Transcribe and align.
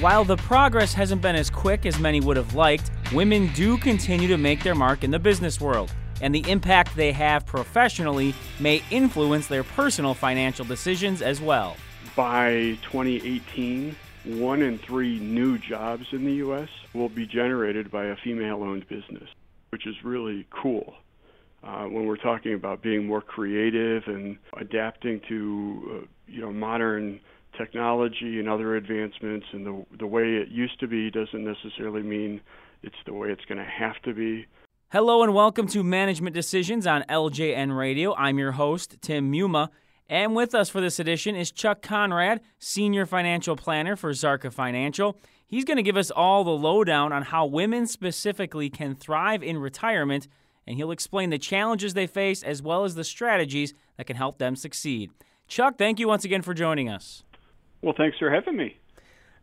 While 0.00 0.24
the 0.24 0.38
progress 0.38 0.94
hasn't 0.94 1.20
been 1.20 1.36
as 1.36 1.50
quick 1.50 1.84
as 1.84 1.98
many 1.98 2.22
would 2.22 2.38
have 2.38 2.54
liked, 2.54 2.90
women 3.12 3.52
do 3.52 3.76
continue 3.76 4.28
to 4.28 4.38
make 4.38 4.62
their 4.62 4.74
mark 4.74 5.04
in 5.04 5.10
the 5.10 5.18
business 5.18 5.60
world, 5.60 5.92
and 6.22 6.34
the 6.34 6.42
impact 6.50 6.96
they 6.96 7.12
have 7.12 7.44
professionally 7.44 8.34
may 8.58 8.82
influence 8.90 9.46
their 9.46 9.62
personal 9.62 10.14
financial 10.14 10.64
decisions 10.64 11.20
as 11.20 11.42
well. 11.42 11.76
By 12.16 12.78
2018, 12.80 13.94
one 14.24 14.62
in 14.62 14.78
three 14.78 15.18
new 15.18 15.58
jobs 15.58 16.06
in 16.12 16.24
the 16.24 16.32
U.S. 16.36 16.70
will 16.94 17.10
be 17.10 17.26
generated 17.26 17.90
by 17.90 18.06
a 18.06 18.16
female 18.16 18.62
owned 18.62 18.88
business, 18.88 19.28
which 19.68 19.86
is 19.86 20.02
really 20.02 20.46
cool. 20.48 20.94
Uh, 21.62 21.84
when 21.84 22.06
we're 22.06 22.16
talking 22.16 22.54
about 22.54 22.80
being 22.80 23.06
more 23.06 23.20
creative 23.20 24.04
and 24.06 24.38
adapting 24.56 25.20
to 25.28 25.90
uh, 25.92 26.06
you 26.26 26.40
know 26.40 26.50
modern 26.50 27.20
technology 27.56 28.38
and 28.38 28.48
other 28.48 28.76
advancements 28.76 29.46
and 29.52 29.66
the 29.66 29.84
the 29.98 30.06
way 30.06 30.36
it 30.36 30.48
used 30.48 30.78
to 30.80 30.86
be 30.86 31.10
doesn't 31.10 31.44
necessarily 31.44 32.02
mean 32.02 32.40
it's 32.82 32.96
the 33.06 33.12
way 33.12 33.30
it's 33.30 33.44
going 33.46 33.58
to 33.58 33.64
have 33.64 34.00
to 34.02 34.14
be. 34.14 34.46
Hello 34.92 35.22
and 35.22 35.34
welcome 35.34 35.68
to 35.68 35.82
Management 35.84 36.34
Decisions 36.34 36.86
on 36.86 37.04
LJN 37.08 37.76
Radio. 37.76 38.14
I'm 38.16 38.38
your 38.38 38.52
host 38.52 38.96
Tim 39.00 39.30
Muma. 39.30 39.68
And 40.08 40.34
with 40.34 40.54
us 40.56 40.68
for 40.68 40.80
this 40.80 40.98
edition 40.98 41.36
is 41.36 41.52
Chuck 41.52 41.82
Conrad, 41.82 42.40
Senior 42.58 43.06
Financial 43.06 43.54
Planner 43.54 43.94
for 43.94 44.10
Zarka 44.10 44.52
Financial. 44.52 45.16
He's 45.46 45.64
going 45.64 45.76
to 45.76 45.84
give 45.84 45.96
us 45.96 46.10
all 46.10 46.42
the 46.42 46.50
lowdown 46.50 47.12
on 47.12 47.22
how 47.22 47.46
women 47.46 47.86
specifically 47.86 48.68
can 48.68 48.96
thrive 48.96 49.42
in 49.42 49.58
retirement, 49.58 50.26
and 50.66 50.76
he'll 50.76 50.90
explain 50.90 51.30
the 51.30 51.38
challenges 51.38 51.94
they 51.94 52.08
face 52.08 52.42
as 52.42 52.60
well 52.60 52.84
as 52.84 52.96
the 52.96 53.04
strategies 53.04 53.74
that 53.96 54.08
can 54.08 54.16
help 54.16 54.38
them 54.38 54.56
succeed. 54.56 55.12
Chuck, 55.46 55.78
thank 55.78 56.00
you 56.00 56.08
once 56.08 56.24
again 56.24 56.42
for 56.42 56.54
joining 56.54 56.88
us. 56.88 57.22
Well, 57.82 57.94
thanks 57.96 58.18
for 58.18 58.30
having 58.30 58.56
me. 58.56 58.76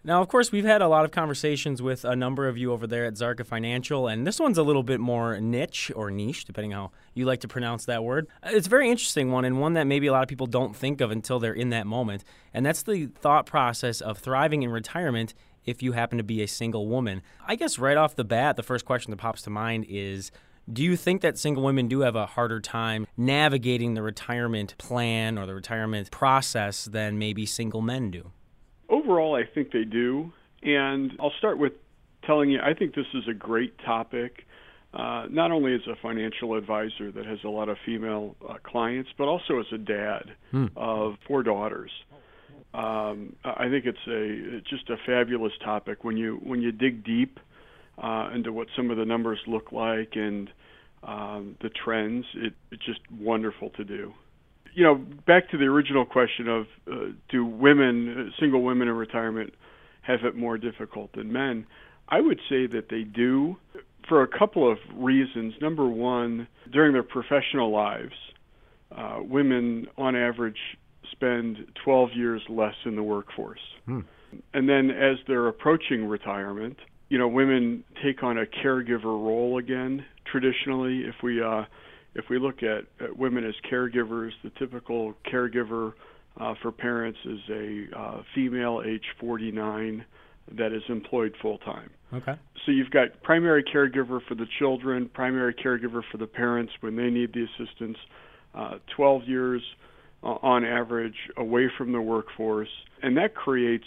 Now, 0.04 0.22
of 0.22 0.30
course, 0.30 0.52
we've 0.52 0.64
had 0.64 0.82
a 0.82 0.88
lot 0.88 1.04
of 1.04 1.12
conversations 1.12 1.82
with 1.82 2.06
a 2.06 2.16
number 2.16 2.48
of 2.48 2.58
you 2.58 2.72
over 2.72 2.88
there 2.88 3.06
at 3.06 3.16
Zarka 3.16 3.46
Financial, 3.46 4.08
and 4.08 4.26
this 4.26 4.40
one's 4.40 4.58
a 4.58 4.64
little 4.64 4.84
bit 4.84 5.00
more 5.00 5.40
niche 5.42 5.92
or 5.96 6.12
niche, 6.12 6.46
depending 6.46 6.72
how 6.72 6.92
you 7.14 7.26
like 7.26 7.42
to 7.42 7.48
pronounce 7.48 7.84
that 7.86 8.04
word. 8.04 8.28
It's 8.46 8.68
a 8.68 8.70
very 8.70 8.90
interesting 8.90 9.32
one, 9.32 9.44
and 9.44 9.60
one 9.60 9.74
that 9.74 9.86
maybe 9.86 10.08
a 10.08 10.12
lot 10.12 10.24
of 10.24 10.30
people 10.30 10.48
don't 10.48 10.76
think 10.76 11.02
of 11.02 11.12
until 11.12 11.40
they're 11.40 11.52
in 11.52 11.72
that 11.72 11.88
moment, 11.88 12.24
and 12.54 12.66
that's 12.66 12.84
the 12.84 13.08
thought 13.08 13.46
process 13.46 14.00
of 14.00 14.18
thriving 14.20 14.64
in 14.64 14.70
retirement 14.70 15.34
if 15.66 15.84
you 15.84 15.92
happen 15.92 16.18
to 16.18 16.24
be 16.24 16.42
a 16.42 16.48
single 16.48 16.88
woman. 16.88 17.22
I 17.46 17.56
guess 17.56 17.78
right 17.78 17.98
off 17.98 18.16
the 18.16 18.24
bat, 18.24 18.56
the 18.56 18.64
first 18.64 18.86
question 18.86 19.12
that 19.12 19.18
pops 19.18 19.42
to 19.42 19.50
mind 19.50 19.86
is 19.90 20.32
do 20.72 20.84
you 20.84 20.98
think 20.98 21.22
that 21.22 21.38
single 21.38 21.64
women 21.64 21.88
do 21.88 22.02
have 22.02 22.16
a 22.16 22.26
harder 22.26 22.60
time 22.60 23.08
navigating 23.16 23.94
the 23.94 24.02
retirement 24.02 24.78
plan 24.78 25.38
or 25.38 25.46
the 25.46 25.56
retirement 25.56 26.12
process 26.12 26.86
than 26.86 27.18
maybe 27.18 27.46
single 27.46 27.82
men 27.82 28.12
do? 28.12 28.32
Overall, 28.90 29.36
I 29.36 29.44
think 29.46 29.72
they 29.72 29.86
do. 29.86 30.32
And 30.64 31.14
I'll 31.20 31.34
start 31.38 31.58
with 31.58 31.74
telling 32.26 32.50
you 32.50 32.60
I 32.62 32.74
think 32.74 32.96
this 32.96 33.06
is 33.14 33.24
a 33.30 33.34
great 33.34 33.78
topic, 33.80 34.46
uh, 34.94 35.28
not 35.30 35.52
only 35.52 35.74
as 35.74 35.82
a 35.88 35.96
financial 36.02 36.56
advisor 36.56 37.12
that 37.12 37.26
has 37.26 37.40
a 37.46 37.50
lot 37.50 37.70
of 37.70 37.78
female 37.86 38.36
uh, 38.48 38.56
clients, 38.64 39.10
but 39.18 39.28
also 39.28 39.60
as 39.60 39.66
a 39.72 39.78
dad 39.78 40.36
hmm. 40.52 40.68
of 40.76 41.16
four 41.28 41.44
daughters. 41.44 41.92
Um, 42.74 43.36
I 43.44 43.70
think 43.70 43.86
it's 43.86 43.98
a 44.08 44.58
it's 44.58 44.70
just 44.70 44.90
a 44.90 44.98
fabulous 45.06 45.54
topic 45.64 46.04
when 46.04 46.18
you 46.18 46.40
when 46.44 46.62
you 46.62 46.72
dig 46.72 47.04
deep 47.06 47.40
uh, 47.98 48.30
into 48.36 48.52
what 48.52 48.68
some 48.76 48.92
of 48.92 48.98
the 48.98 49.06
numbers 49.06 49.40
look 49.48 49.72
like 49.72 50.16
and 50.16 50.50
um, 51.08 51.58
the 51.62 51.70
trends. 51.70 52.26
It, 52.36 52.54
it's 52.72 52.86
just 52.86 53.00
wonderful 53.12 53.72
to 53.72 53.84
do 53.84 54.14
you 54.78 54.84
know, 54.84 54.94
back 55.26 55.50
to 55.50 55.58
the 55.58 55.64
original 55.64 56.06
question 56.06 56.48
of 56.48 56.66
uh, 56.92 56.96
do 57.30 57.44
women, 57.44 58.28
uh, 58.30 58.40
single 58.40 58.62
women 58.62 58.88
in 58.88 58.94
retirement, 58.94 59.56
have 60.04 60.20
it 60.24 60.36
more 60.36 60.60
difficult 60.60 61.12
than 61.14 61.34
men? 61.34 61.66
I 62.08 62.22
would 62.22 62.40
say 62.48 62.68
that 62.68 62.86
they 62.92 63.02
do 63.02 63.56
for 64.08 64.22
a 64.22 64.28
couple 64.28 64.72
of 64.72 64.78
reasons. 64.96 65.56
Number 65.62 65.88
one, 65.88 66.48
during 66.72 66.94
their 66.94 67.02
professional 67.02 67.72
lives, 67.72 68.14
uh, 68.96 69.18
women 69.22 69.88
on 69.98 70.16
average 70.16 70.60
spend 71.12 71.58
12 71.84 72.10
years 72.16 72.44
less 72.48 72.76
in 72.86 72.96
the 72.96 73.04
workforce. 73.04 73.60
Hmm. 73.86 74.02
And 74.54 74.70
then 74.70 74.92
as 74.92 75.18
they're 75.28 75.48
approaching 75.48 76.06
retirement, 76.06 76.78
you 77.10 77.18
know, 77.18 77.28
women 77.28 77.84
take 78.04 78.24
on 78.24 78.38
a 78.38 78.46
caregiver 78.46 79.06
role 79.06 79.58
again. 79.58 80.06
Traditionally, 80.32 81.04
if 81.06 81.16
we 81.24 81.42
uh, 81.42 81.64
if 82.16 82.26
we 82.30 82.40
look 82.40 82.64
at, 82.64 82.86
at 83.04 83.16
women 83.16 83.46
as 83.46 83.54
caregivers, 83.72 84.32
the 84.44 84.52
typical 84.58 85.14
caregiver 85.32 85.94
uh, 86.40 86.54
for 86.62 86.72
parents 86.72 87.20
is 87.26 87.40
a 87.50 87.86
uh, 87.98 88.22
female 88.34 88.82
age 88.86 89.04
49 89.20 90.04
that 90.58 90.74
is 90.74 90.82
employed 90.90 91.34
full 91.42 91.58
time. 91.60 91.90
Okay. 92.14 92.34
So 92.66 92.72
you've 92.72 92.90
got 92.90 93.22
primary 93.24 93.64
caregiver 93.64 94.20
for 94.28 94.36
the 94.36 94.46
children, 94.60 95.10
primary 95.14 95.54
caregiver 95.54 96.02
for 96.12 96.18
the 96.18 96.28
parents 96.28 96.72
when 96.80 96.96
they 96.96 97.10
need 97.10 97.34
the 97.34 97.46
assistance, 97.46 97.98
uh, 98.56 98.76
12 98.96 99.24
years 99.26 99.62
uh, 100.24 100.28
on 100.42 100.66
average 100.66 101.16
away 101.38 101.70
from 101.78 101.92
the 101.92 102.02
workforce, 102.02 102.70
and 103.04 103.18
that 103.18 103.36
creates 103.36 103.86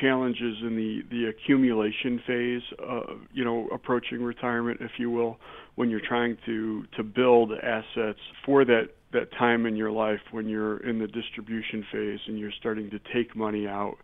challenges 0.00 0.56
in 0.62 0.76
the 0.76 1.02
the 1.10 1.26
accumulation 1.26 2.20
phase, 2.26 2.62
uh, 2.78 3.14
you 3.32 3.44
know, 3.44 3.68
approaching 3.72 4.22
retirement, 4.22 4.80
if 4.80 4.92
you 4.98 5.10
will, 5.10 5.38
when 5.74 5.90
you're 5.90 6.06
trying 6.06 6.36
to 6.46 6.84
to 6.96 7.02
build 7.02 7.52
assets 7.52 8.20
for 8.44 8.64
that 8.64 8.90
that 9.12 9.32
time 9.32 9.66
in 9.66 9.74
your 9.74 9.90
life 9.90 10.20
when 10.32 10.48
you're 10.48 10.78
in 10.78 10.98
the 10.98 11.06
distribution 11.06 11.84
phase 11.90 12.20
and 12.26 12.38
you're 12.38 12.52
starting 12.52 12.90
to 12.90 13.00
take 13.12 13.34
money 13.34 13.66
out 13.66 13.96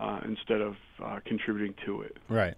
uh, 0.00 0.20
instead 0.24 0.60
of 0.60 0.74
uh, 1.02 1.20
contributing 1.24 1.74
to 1.86 2.02
it. 2.02 2.16
Right. 2.28 2.54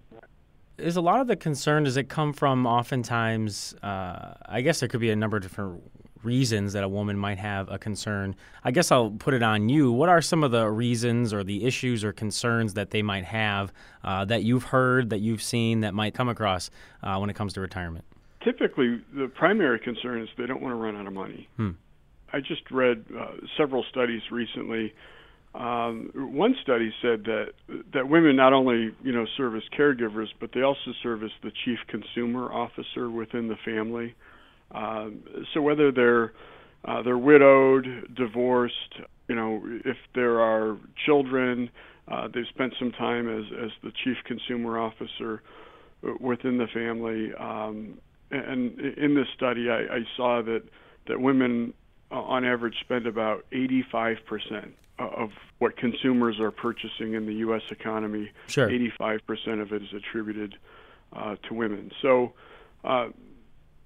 Is 0.78 0.97
a 0.97 1.00
lot 1.03 1.21
of 1.21 1.27
the 1.27 1.37
concern 1.37 1.84
does 1.84 1.99
it 1.99 2.09
come 2.09 2.33
from 2.33 2.66
oftentimes? 2.66 3.75
Uh, 3.83 4.34
I 4.47 4.62
guess 4.62 4.81
there 4.81 4.89
could 4.89 5.00
be 5.00 5.10
a 5.10 5.16
number 5.16 5.37
of 5.37 5.43
different 5.43 5.83
reasons 6.23 6.73
that 6.73 6.85
a 6.85 6.89
woman 6.89 7.19
might 7.19 7.39
have 7.39 7.71
a 7.71 7.79
concern. 7.79 8.35
I 8.65 8.71
guess 8.71 8.91
I'll 8.93 9.11
put 9.11 9.35
it 9.35 9.43
on 9.43 9.69
you. 9.69 9.91
What 9.93 10.09
are 10.09 10.21
some 10.21 10.45
of 10.45 10.51
the 10.51 10.69
reasons 10.69 11.33
or 11.33 11.45
the 11.45 11.65
issues 11.65 12.05
or 12.05 12.13
concerns 12.13 12.75
that 12.75 12.91
they 12.91 13.03
might 13.03 13.25
have 13.25 13.73
uh, 14.05 14.25
that 14.27 14.43
you've 14.43 14.65
heard, 14.65 15.11
that 15.11 15.21
you've 15.21 15.43
seen, 15.43 15.81
that 15.81 15.95
might 15.95 16.15
come 16.15 16.29
across 16.29 16.71
uh, 17.03 17.17
when 17.19 17.31
it 17.31 17.37
comes 17.37 17.53
to 17.55 17.61
retirement? 17.61 18.05
typically 18.43 19.01
the 19.15 19.29
primary 19.29 19.79
concern 19.79 20.23
is 20.23 20.29
they 20.37 20.47
don't 20.47 20.63
want 20.63 20.73
to 20.73 20.77
run 20.77 20.97
out 20.97 21.07
of 21.07 21.13
money. 21.13 21.49
Hmm. 21.57 21.71
I 22.33 22.41
just 22.41 22.71
read 22.71 23.05
uh, 23.19 23.33
several 23.57 23.85
studies 23.91 24.23
recently. 24.31 24.95
Um, 25.55 26.11
one 26.15 26.55
study 26.63 26.93
said 27.03 27.25
that 27.25 27.53
that 27.93 28.09
women 28.09 28.37
not 28.37 28.53
only 28.53 28.95
you 29.03 29.13
know 29.13 29.27
serve 29.37 29.57
as 29.57 29.63
caregivers, 29.77 30.29
but 30.39 30.51
they 30.55 30.63
also 30.63 30.93
serve 31.03 31.25
as 31.25 31.31
the 31.43 31.51
chief 31.65 31.79
consumer 31.89 32.53
officer 32.53 33.11
within 33.11 33.49
the 33.49 33.57
family. 33.65 34.15
Um, 34.73 35.23
so 35.53 35.61
whether 35.61 35.91
they're 35.93 36.33
uh, 36.85 37.03
they're 37.03 37.19
widowed, 37.19 38.15
divorced, 38.15 39.01
you 39.29 39.35
know, 39.35 39.63
if 39.85 39.97
there 40.15 40.41
are 40.41 40.79
children, 41.07 41.71
uh, 42.09 42.29
they've 42.33 42.47
spent 42.49 42.75
some 42.79 42.93
time 42.93 43.29
as 43.29 43.45
as 43.65 43.71
the 43.83 43.93
chief 44.05 44.17
consumer 44.25 44.79
officer 44.79 45.43
within 46.19 46.59
the 46.59 46.67
family. 46.67 47.33
Um, 47.35 47.99
and 48.31 48.79
in 48.81 49.15
this 49.15 49.27
study, 49.37 49.69
I, 49.71 49.97
I 49.97 50.01
saw 50.17 50.43
that 50.43 50.63
that 51.09 51.21
women, 51.21 51.75
uh, 52.11 52.17
on 52.17 52.45
average, 52.45 52.77
spend 52.81 53.07
about 53.07 53.45
85 53.53 54.19
percent 54.27 54.75
of 54.99 55.31
what 55.59 55.77
consumers 55.77 56.41
are 56.41 56.51
purchasing 56.51 57.15
in 57.15 57.27
the 57.27 57.35
U.S. 57.35 57.63
economy. 57.71 58.31
Sure. 58.49 58.69
85 58.69 59.27
percent 59.27 59.61
of 59.61 59.73
it 59.73 59.83
is 59.83 59.93
attributed 59.95 60.57
uh, 61.13 61.37
to 61.49 61.55
women. 61.55 61.91
So. 62.01 62.33
Uh, 62.83 63.09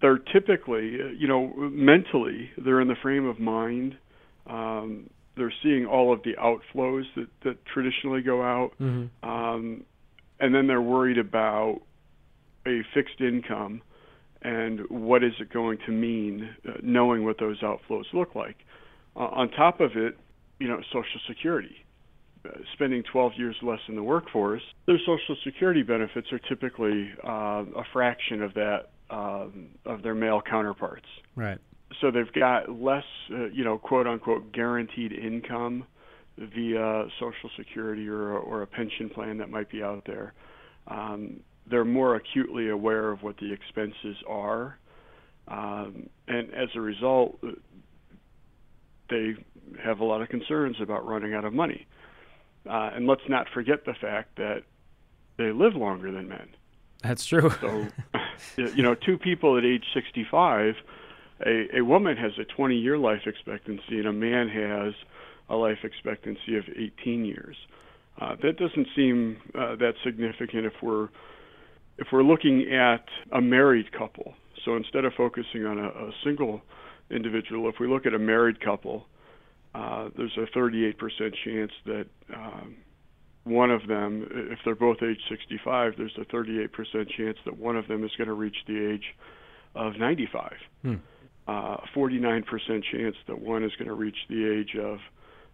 they're 0.00 0.18
typically, 0.18 0.98
uh, 1.00 1.08
you 1.16 1.28
know, 1.28 1.52
mentally, 1.56 2.50
they're 2.62 2.80
in 2.80 2.88
the 2.88 2.96
frame 3.02 3.26
of 3.26 3.38
mind. 3.38 3.96
Um, 4.46 5.08
they're 5.36 5.52
seeing 5.62 5.86
all 5.86 6.12
of 6.12 6.20
the 6.22 6.34
outflows 6.34 7.04
that, 7.16 7.28
that 7.44 7.64
traditionally 7.66 8.22
go 8.22 8.42
out, 8.42 8.70
mm-hmm. 8.80 9.28
um, 9.28 9.84
and 10.38 10.54
then 10.54 10.66
they're 10.66 10.82
worried 10.82 11.18
about 11.18 11.80
a 12.66 12.80
fixed 12.94 13.20
income 13.20 13.82
and 14.42 14.80
what 14.90 15.24
is 15.24 15.32
it 15.40 15.52
going 15.52 15.78
to 15.86 15.92
mean 15.92 16.50
uh, 16.68 16.72
knowing 16.82 17.24
what 17.24 17.38
those 17.40 17.60
outflows 17.62 18.04
look 18.12 18.34
like. 18.34 18.56
Uh, 19.16 19.20
on 19.20 19.50
top 19.50 19.80
of 19.80 19.92
it, 19.96 20.16
you 20.58 20.68
know, 20.68 20.80
Social 20.88 21.20
Security. 21.26 21.76
Uh, 22.44 22.50
spending 22.74 23.02
12 23.10 23.32
years 23.38 23.56
less 23.62 23.78
in 23.88 23.96
the 23.96 24.02
workforce, 24.02 24.60
their 24.86 24.98
Social 24.98 25.34
Security 25.44 25.82
benefits 25.82 26.26
are 26.30 26.38
typically 26.40 27.10
uh, 27.26 27.64
a 27.74 27.84
fraction 27.92 28.42
of 28.42 28.52
that 28.52 28.90
um, 29.10 29.68
of 29.84 30.02
their 30.02 30.14
male 30.14 30.40
counterparts. 30.40 31.06
Right. 31.36 31.58
So 32.00 32.10
they've 32.10 32.32
got 32.32 32.80
less, 32.80 33.04
uh, 33.30 33.46
you 33.46 33.64
know, 33.64 33.78
quote 33.78 34.06
unquote, 34.06 34.52
guaranteed 34.52 35.12
income 35.12 35.84
via 36.36 37.06
Social 37.20 37.50
Security 37.56 38.08
or, 38.08 38.36
or 38.38 38.62
a 38.62 38.66
pension 38.66 39.08
plan 39.08 39.38
that 39.38 39.50
might 39.50 39.70
be 39.70 39.82
out 39.82 40.04
there. 40.06 40.32
Um, 40.88 41.40
they're 41.66 41.84
more 41.84 42.16
acutely 42.16 42.68
aware 42.68 43.10
of 43.10 43.22
what 43.22 43.36
the 43.38 43.52
expenses 43.52 44.16
are, 44.28 44.78
um, 45.48 46.08
and 46.28 46.52
as 46.52 46.68
a 46.74 46.80
result, 46.80 47.38
they 49.08 49.34
have 49.82 50.00
a 50.00 50.04
lot 50.04 50.20
of 50.20 50.28
concerns 50.28 50.76
about 50.80 51.06
running 51.06 51.34
out 51.34 51.44
of 51.44 51.52
money. 51.52 51.86
Uh, 52.68 52.90
and 52.94 53.06
let's 53.06 53.22
not 53.28 53.46
forget 53.52 53.84
the 53.84 53.94
fact 53.94 54.36
that 54.36 54.62
they 55.36 55.52
live 55.52 55.74
longer 55.74 56.10
than 56.10 56.28
men. 56.28 56.48
That's 57.02 57.24
true. 57.26 57.50
So, 57.60 57.86
you 58.56 58.82
know, 58.82 58.94
two 58.94 59.18
people 59.18 59.58
at 59.58 59.64
age 59.64 59.84
65, 59.94 60.74
a, 61.46 61.78
a 61.78 61.80
woman 61.82 62.16
has 62.16 62.32
a 62.38 62.44
20 62.44 62.76
year 62.76 62.98
life 62.98 63.22
expectancy 63.26 63.98
and 63.98 64.06
a 64.06 64.12
man 64.12 64.48
has 64.48 64.94
a 65.48 65.56
life 65.56 65.78
expectancy 65.82 66.56
of 66.56 66.64
18 66.68 67.24
years. 67.24 67.56
Uh, 68.20 68.36
that 68.42 68.56
doesn't 68.56 68.86
seem 68.94 69.36
uh, 69.54 69.74
that 69.76 69.94
significant 70.04 70.66
if 70.66 70.74
we're 70.82 71.08
if 71.96 72.08
we're 72.12 72.22
looking 72.22 72.72
at 72.72 73.04
a 73.32 73.40
married 73.40 73.92
couple. 73.92 74.34
So 74.64 74.76
instead 74.76 75.04
of 75.04 75.12
focusing 75.14 75.64
on 75.64 75.78
a, 75.78 75.88
a 75.88 76.10
single 76.24 76.60
individual, 77.10 77.68
if 77.68 77.76
we 77.78 77.86
look 77.86 78.06
at 78.06 78.14
a 78.14 78.18
married 78.18 78.60
couple, 78.60 79.06
uh, 79.74 80.08
there's 80.16 80.36
a 80.36 80.46
38% 80.56 80.94
chance 81.44 81.72
that 81.86 82.06
um, 82.34 82.76
one 83.44 83.70
of 83.70 83.86
them, 83.86 84.26
if 84.50 84.58
they're 84.64 84.74
both 84.74 84.98
age 85.02 85.20
65, 85.28 85.92
there's 85.98 86.16
a 86.18 86.24
38% 86.34 86.68
chance 87.16 87.36
that 87.44 87.56
one 87.56 87.76
of 87.76 87.86
them 87.88 88.02
is 88.02 88.10
going 88.16 88.28
to 88.28 88.34
reach 88.34 88.56
the 88.66 88.92
age 88.92 89.04
of 89.74 89.98
95. 89.98 90.52
Hmm. 90.82 90.94
Uh, 91.46 91.76
49% 91.94 92.44
chance 92.90 93.16
that 93.28 93.38
one 93.38 93.64
is 93.64 93.72
going 93.78 93.88
to 93.88 93.94
reach 93.94 94.16
the 94.30 94.50
age 94.50 94.76
of 94.80 94.98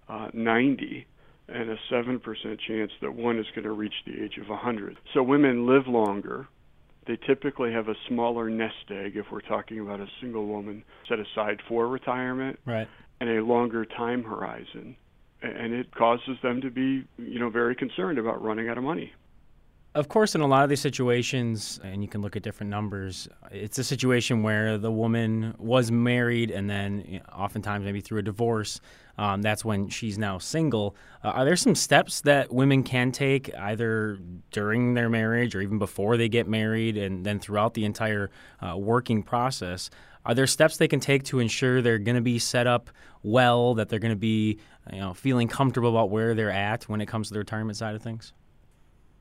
uh, 0.09 0.29
90 0.33 1.07
and 1.49 1.71
a 1.71 1.77
7% 1.93 2.21
chance 2.69 2.93
that 3.03 3.13
one 3.13 3.39
is 3.41 3.47
going 3.57 3.65
to 3.65 3.73
reach 3.73 3.95
the 4.07 4.23
age 4.23 4.39
of 4.41 4.49
100. 4.49 4.97
So 5.15 5.23
women 5.25 5.67
live 5.67 5.89
longer. 5.89 6.47
They 7.09 7.19
typically 7.27 7.73
have 7.73 7.89
a 7.89 7.95
smaller 8.07 8.49
nest 8.49 8.75
egg 8.89 9.17
if 9.17 9.27
we're 9.33 9.41
talking 9.41 9.81
about 9.81 9.99
a 9.99 10.07
single 10.21 10.47
woman 10.47 10.85
set 11.09 11.19
aside 11.19 11.59
for 11.69 11.89
retirement 11.89 12.61
right. 12.65 12.87
and 13.21 13.29
a 13.29 13.43
longer 13.43 13.85
time 13.85 14.23
horizon 14.23 14.95
and 15.43 15.73
it 15.73 15.95
causes 15.95 16.39
them 16.43 16.61
to 16.61 16.71
be, 16.71 17.05
you 17.19 17.39
know, 17.39 17.51
very 17.51 17.75
concerned 17.75 18.19
about 18.19 18.43
running 18.43 18.69
out 18.69 18.79
of 18.79 18.85
money. 18.85 19.13
Of 19.93 20.09
course, 20.09 20.37
in 20.37 20.41
a 20.41 20.47
lot 20.47 20.63
of 20.63 20.71
these 20.71 20.81
situations, 20.81 21.81
and 21.83 22.01
you 22.01 22.09
can 22.09 22.23
look 22.23 22.37
at 22.37 22.45
different 22.45 22.71
numbers, 22.71 23.29
it's 23.51 23.77
a 23.77 23.83
situation 23.83 24.45
where 24.45 24.79
the 24.79 24.93
woman 24.93 25.53
was 25.59 25.91
married 25.91 26.53
and 26.53 26.71
then 26.71 27.05
you 27.09 27.19
know, 27.19 27.25
oftentimes 27.35 27.85
maybe 27.85 28.01
through 28.01 28.19
a 28.19 28.23
divorce, 28.23 28.81
um, 29.19 29.43
that's 29.43 29.65
when 29.65 29.89
she's 29.89 30.17
now 30.17 30.39
single. 30.39 30.95
Uh, 31.25 31.31
are 31.31 31.45
there 31.45 31.57
some 31.57 31.75
steps 31.75 32.21
that 32.21 32.53
women 32.53 32.85
can 32.85 33.11
take 33.11 33.53
either 33.57 34.21
during 34.53 34.95
their 34.95 35.09
marriage 35.09 35.57
or 35.57 35.61
even 35.61 35.81
before 35.81 36.17
they 36.17 36.29
get 36.29 36.47
married 36.47 36.97
and 36.97 37.27
then 37.27 37.41
throughout 37.41 37.75
the 37.75 37.85
entire 37.85 38.31
uh, 38.61 38.77
working 38.77 39.25
process? 39.25 39.91
Are 40.25 40.35
there 40.35 40.47
steps 40.47 40.77
they 40.77 40.89
can 40.89 41.01
take 41.01 41.25
to 41.25 41.39
ensure 41.39 41.81
they're 41.81 41.99
going 41.99 42.17
to 42.17 42.23
be 42.23 42.39
set 42.39 42.67
up 42.67 42.91
well, 43.23 43.75
that 43.75 43.89
they're 43.89 43.99
going 43.99 44.13
to 44.13 44.17
be 44.17 44.59
you 44.93 45.01
know, 45.01 45.15
feeling 45.15 45.49
comfortable 45.49 45.91
about 45.91 46.11
where 46.11 46.35
they're 46.35 46.51
at 46.51 46.85
when 46.85 47.01
it 47.01 47.07
comes 47.07 47.29
to 47.29 47.35
the 47.35 47.39
retirement 47.39 47.77
side 47.77 47.95
of 47.95 48.03
things? 48.03 48.33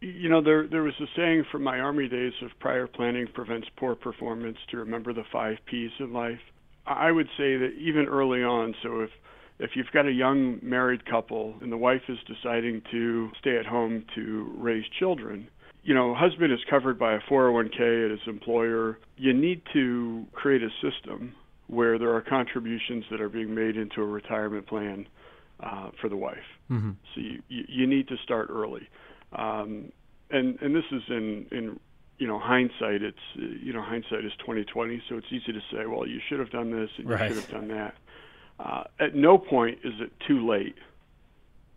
You 0.01 0.30
know, 0.30 0.42
there 0.42 0.66
there 0.66 0.84
was 0.84 0.94
a 1.01 1.07
saying 1.13 1.46
from 1.51 1.63
my 1.63 1.80
army 1.80 2.07
days 2.07 2.31
of 2.42 2.51
prior 2.60 2.88
planning 2.88 3.28
prevents 3.28 3.68
poor 3.75 3.96
performance. 3.96 4.57
To 4.72 4.78
remember 4.78 5.12
the 5.12 5.25
five 5.30 5.57
P's 5.66 5.92
in 6.00 6.13
life, 6.13 6.40
I 6.86 7.12
would 7.12 7.28
say 7.38 7.57
that 7.57 7.74
even 7.78 8.06
early 8.06 8.42
on. 8.42 8.75
So 8.81 9.02
if 9.02 9.10
if 9.60 9.72
you've 9.75 9.92
got 9.92 10.06
a 10.06 10.12
young 10.12 10.60
married 10.62 11.06
couple 11.06 11.56
and 11.62 11.69
the 11.69 11.78
wife 11.78 12.04
is 12.07 12.18
deciding 12.25 12.81
to 12.92 13.30
stay 13.40 13.57
at 13.57 13.66
home 13.66 14.06
to 14.16 14.50
raise 14.56 14.86
children, 14.98 15.50
you 15.90 15.96
know, 15.96 16.14
husband 16.14 16.54
is 16.54 16.60
covered 16.70 17.00
by 17.00 17.14
a 17.14 17.20
401k 17.22 18.06
at 18.06 18.12
his 18.12 18.20
employer. 18.28 19.00
You 19.18 19.34
need 19.34 19.64
to 19.74 20.24
create 20.34 20.62
a 20.62 20.70
system 20.84 21.34
where 21.66 21.98
there 21.98 22.14
are 22.14 22.22
contributions 22.22 23.06
that 23.10 23.20
are 23.20 23.28
being 23.28 23.56
made 23.56 23.76
into 23.76 24.04
a 24.04 24.06
retirement 24.06 24.68
plan 24.68 25.08
uh, 25.62 25.90
for 26.00 26.08
the 26.08 26.16
wife. 26.16 26.46
Mm-hmm. 26.70 26.92
So 26.92 27.22
you, 27.22 27.42
you, 27.48 27.64
you 27.68 27.88
need 27.88 28.08
to 28.10 28.18
start 28.24 28.50
early, 28.52 28.88
um, 29.34 29.92
and 30.30 30.60
and 30.62 30.76
this 30.76 30.84
is 30.92 31.02
in 31.10 31.48
in 31.52 31.80
you 32.20 32.28
know 32.28 32.38
hindsight. 32.38 33.02
It's 33.02 33.18
you 33.34 33.74
know 33.74 33.82
hindsight 33.82 34.24
is 34.24 34.32
twenty 34.46 34.66
twenty, 34.66 35.02
so 35.10 35.18
it's 35.18 35.28
easy 35.32 35.54
to 35.54 35.62
say, 35.72 35.88
well, 35.88 36.06
you 36.06 36.20
should 36.30 36.38
have 36.38 36.52
done 36.52 36.70
this 36.70 36.92
and 37.00 37.10
right. 37.10 37.32
you 37.32 37.34
should 37.34 37.46
have 37.46 37.52
done 37.52 37.68
that. 37.70 37.96
Uh, 38.60 38.84
at 39.00 39.16
no 39.16 39.40
point 39.40 39.80
is 39.84 39.94
it 40.00 40.12
too 40.28 40.48
late 40.48 40.76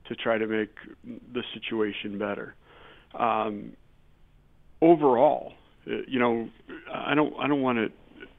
to 0.08 0.14
try 0.14 0.36
to 0.36 0.46
make 0.46 0.74
the 1.02 1.42
situation 1.54 2.18
better. 2.18 2.54
Um, 3.14 3.72
overall, 4.82 5.54
uh, 5.86 6.02
you 6.06 6.18
know, 6.18 6.50
I 6.92 7.14
don't 7.14 7.32
I 7.38 7.48
don't 7.48 7.62
want 7.62 7.78
it 7.78 7.92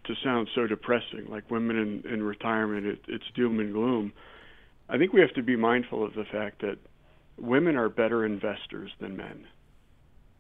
to 0.06 0.13
sound 0.24 0.50
so 0.54 0.68
depressing, 0.68 1.25
like 1.30 1.50
women 1.50 1.78
in, 1.78 2.13
in 2.13 2.22
retirement, 2.22 2.86
it, 2.86 3.00
it's 3.07 3.24
doom 3.36 3.60
and 3.60 3.74
gloom. 3.74 4.12
I 4.90 4.98
think 4.98 5.13
we 5.13 5.22
have 5.22 5.34
to 5.36 5.42
be 5.42 5.56
mindful 5.56 6.06
of 6.06 6.13
the 6.13 6.25
fact 6.30 6.62
that 6.62 6.78
women 7.40 7.78
are 7.78 7.90
better 7.90 8.25
investors 8.25 8.92
than 9.00 9.16
men. 9.16 9.45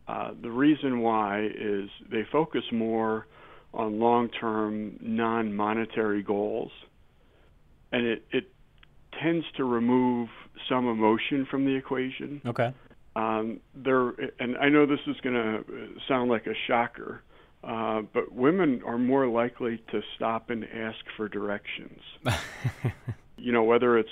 Uh, 0.05 0.31
the 0.41 0.51
reason 0.51 0.99
why 0.99 1.45
is 1.45 1.89
they 2.11 2.23
focus 2.29 2.63
more 2.73 3.25
on 3.73 3.99
long-term 3.99 4.99
non-monetary 5.01 6.21
goals, 6.21 6.71
and 7.93 8.05
it, 8.05 8.25
it 8.31 8.51
tends 9.23 9.45
to 9.55 9.63
remove 9.63 10.27
some 10.67 10.87
emotion 10.87 11.47
from 11.49 11.63
the 11.65 11.73
equation. 11.73 12.41
Okay. 12.45 12.73
Um, 13.15 13.59
there, 13.75 14.09
and 14.39 14.57
I 14.57 14.69
know 14.69 14.85
this 14.85 14.99
is 15.07 15.15
going 15.23 15.35
to 15.35 15.63
sound 16.07 16.29
like 16.29 16.47
a 16.47 16.55
shocker, 16.67 17.21
uh, 17.63 18.01
but 18.13 18.33
women 18.33 18.81
are 18.85 18.97
more 18.97 19.27
likely 19.27 19.81
to 19.91 20.01
stop 20.15 20.49
and 20.49 20.65
ask 20.65 20.97
for 21.15 21.29
directions. 21.29 22.01
you 23.37 23.51
know, 23.51 23.63
whether 23.63 23.97
it's 23.97 24.09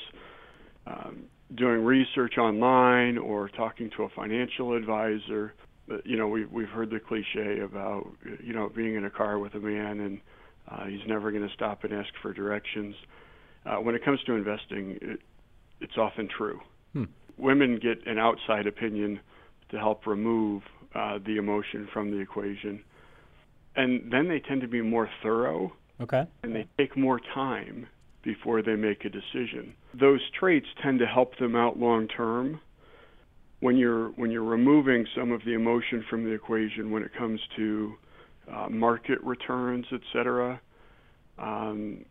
um, 0.86 1.24
doing 1.56 1.84
research 1.84 2.38
online 2.38 3.18
or 3.18 3.50
talking 3.50 3.90
to 3.98 4.04
a 4.04 4.10
financial 4.10 4.76
advisor. 4.76 5.54
You 6.06 6.18
know, 6.18 6.28
we've 6.28 6.50
we've 6.52 6.70
heard 6.70 6.90
the 6.90 7.00
cliche 7.00 7.60
about, 7.60 8.08
you 8.42 8.54
know, 8.54 8.70
being 8.70 8.96
in 8.96 9.06
a 9.06 9.10
car 9.10 9.40
with 9.40 9.56
a 9.56 9.60
man 9.60 10.00
and 10.00 10.22
uh, 10.70 10.86
he's 10.86 11.06
never 11.08 11.32
going 11.32 11.48
to 11.48 11.54
stop 11.54 11.84
and 11.84 11.94
ask 11.94 12.10
for 12.22 12.34
directions. 12.34 12.96
Uh, 13.66 13.78
when 13.78 13.96
it 13.96 14.04
comes 14.04 14.22
to 14.24 14.34
investing, 14.34 14.98
it, 15.02 15.20
it's 15.82 15.98
often 15.98 16.30
true. 16.30 16.60
Hmm. 16.94 17.06
Women 17.42 17.80
get 17.82 18.06
an 18.06 18.20
outside 18.20 18.68
opinion 18.68 19.20
to 19.72 19.78
help 19.80 20.06
remove 20.06 20.62
uh, 20.94 21.18
the 21.26 21.38
emotion 21.38 21.88
from 21.92 22.12
the 22.12 22.20
equation. 22.20 22.84
And 23.76 24.12
then 24.12 24.28
they 24.28 24.40
tend 24.40 24.62
to 24.62 24.68
be 24.68 24.82
more 24.82 25.10
thorough. 25.24 25.74
Okay. 26.00 26.26
And 26.44 26.56
they 26.56 26.68
take 26.78 26.96
more 26.96 27.20
time 27.34 27.88
before 28.24 28.62
they 28.62 28.76
make 28.76 29.06
a 29.06 29.10
decision. 29.10 29.74
Those 30.00 30.22
traits 30.40 30.68
tend 30.84 31.00
to 31.00 31.06
help 31.08 31.38
them 31.40 31.56
out 31.56 31.80
long 31.80 32.08
term. 32.08 32.60
When 33.60 33.78
you're 33.78 34.10
when 34.10 34.32
you're 34.32 34.44
removing 34.44 35.06
some 35.16 35.32
of 35.32 35.42
the 35.46 35.54
emotion 35.54 36.04
from 36.10 36.24
the 36.24 36.32
equation 36.32 36.92
when 36.92 37.04
it 37.04 37.12
comes 37.18 37.40
to 37.58 37.94
uh, 38.52 38.70
market 38.70 39.20
returns, 39.24 39.86
et 39.92 40.02
cetera, 40.12 40.60
um, 41.38 42.04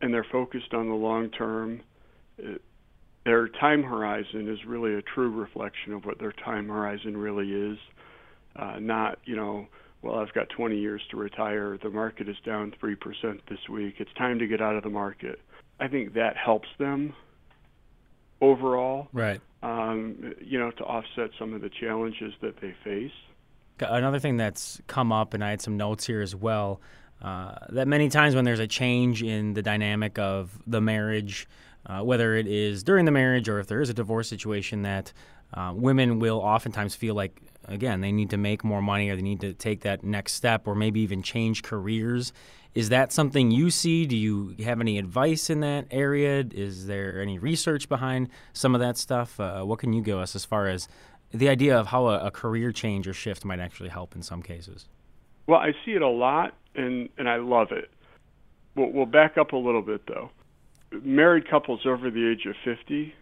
and 0.00 0.12
they're 0.12 0.26
focused 0.30 0.74
on 0.74 0.88
the 0.88 0.94
long 0.94 1.30
term, 1.30 1.80
it, 2.38 2.60
their 3.26 3.48
time 3.48 3.82
horizon 3.82 4.48
is 4.48 4.64
really 4.64 4.94
a 4.94 5.02
true 5.02 5.30
reflection 5.30 5.92
of 5.92 6.06
what 6.06 6.18
their 6.18 6.32
time 6.32 6.68
horizon 6.68 7.14
really 7.16 7.52
is. 7.52 7.78
Uh, 8.54 8.78
not 8.78 9.18
you 9.26 9.36
know 9.36 9.66
well, 10.02 10.20
I've 10.20 10.32
got 10.32 10.48
20 10.50 10.78
years 10.78 11.02
to 11.10 11.16
retire. 11.16 11.78
The 11.82 11.90
market 11.90 12.28
is 12.28 12.36
down 12.44 12.72
3% 12.82 13.40
this 13.48 13.58
week. 13.68 13.96
It's 13.98 14.12
time 14.14 14.38
to 14.38 14.46
get 14.46 14.60
out 14.60 14.76
of 14.76 14.84
the 14.84 14.90
market. 14.90 15.40
I 15.80 15.88
think 15.88 16.14
that 16.14 16.36
helps 16.36 16.68
them 16.78 17.14
overall. 18.40 19.08
Right. 19.12 19.40
Um, 19.62 20.34
you 20.40 20.58
know, 20.58 20.70
to 20.70 20.84
offset 20.84 21.30
some 21.38 21.54
of 21.54 21.60
the 21.60 21.70
challenges 21.70 22.34
that 22.40 22.60
they 22.60 22.74
face. 22.84 23.12
Another 23.80 24.20
thing 24.20 24.36
that's 24.36 24.80
come 24.86 25.12
up, 25.12 25.34
and 25.34 25.42
I 25.42 25.50
had 25.50 25.60
some 25.60 25.76
notes 25.76 26.06
here 26.06 26.22
as 26.22 26.36
well, 26.36 26.80
uh, 27.20 27.54
that 27.70 27.88
many 27.88 28.08
times 28.08 28.34
when 28.34 28.44
there's 28.44 28.60
a 28.60 28.66
change 28.66 29.22
in 29.22 29.54
the 29.54 29.62
dynamic 29.62 30.18
of 30.18 30.58
the 30.66 30.80
marriage, 30.80 31.48
uh, 31.86 32.00
whether 32.00 32.34
it 32.34 32.46
is 32.46 32.82
during 32.82 33.04
the 33.04 33.10
marriage 33.10 33.48
or 33.48 33.58
if 33.58 33.66
there 33.66 33.80
is 33.80 33.88
a 33.88 33.94
divorce 33.94 34.28
situation, 34.28 34.82
that 34.82 35.12
uh, 35.54 35.72
women 35.74 36.18
will 36.18 36.38
oftentimes 36.38 36.94
feel 36.94 37.14
like 37.14 37.40
again 37.68 38.00
they 38.00 38.12
need 38.12 38.30
to 38.30 38.36
make 38.36 38.62
more 38.62 38.82
money 38.82 39.08
or 39.08 39.16
they 39.16 39.22
need 39.22 39.40
to 39.40 39.52
take 39.52 39.80
that 39.80 40.04
next 40.04 40.34
step 40.34 40.66
or 40.66 40.74
maybe 40.74 41.00
even 41.00 41.22
change 41.22 41.62
careers. 41.62 42.32
Is 42.74 42.90
that 42.90 43.10
something 43.10 43.50
you 43.50 43.70
see? 43.70 44.04
Do 44.04 44.16
you 44.16 44.54
have 44.64 44.80
any 44.80 44.98
advice 44.98 45.48
in 45.48 45.60
that 45.60 45.86
area? 45.90 46.44
Is 46.50 46.86
there 46.86 47.22
any 47.22 47.38
research 47.38 47.88
behind 47.88 48.28
some 48.52 48.74
of 48.74 48.80
that 48.80 48.98
stuff? 48.98 49.40
Uh, 49.40 49.62
what 49.62 49.78
can 49.78 49.92
you 49.92 50.02
give 50.02 50.18
us 50.18 50.36
as 50.36 50.44
far 50.44 50.66
as 50.66 50.86
the 51.32 51.48
idea 51.48 51.78
of 51.78 51.86
how 51.86 52.08
a, 52.08 52.26
a 52.26 52.30
career 52.30 52.72
change 52.72 53.08
or 53.08 53.14
shift 53.14 53.44
might 53.44 53.60
actually 53.60 53.88
help 53.88 54.14
in 54.14 54.22
some 54.22 54.42
cases? 54.42 54.88
Well 55.46 55.60
i 55.60 55.72
see 55.84 55.92
it 55.92 56.02
a 56.02 56.08
lot 56.08 56.54
and 56.74 57.08
and 57.16 57.28
i 57.28 57.36
love 57.36 57.70
it. 57.70 57.90
We'll, 58.74 58.90
we'll 58.90 59.06
back 59.06 59.38
up 59.38 59.52
a 59.52 59.56
little 59.56 59.82
bit 59.82 60.02
though 60.06 60.30
married 60.92 61.48
couples 61.48 61.80
over 61.86 62.10
the 62.10 62.30
age 62.30 62.46
of 62.46 62.54
50 62.64 63.12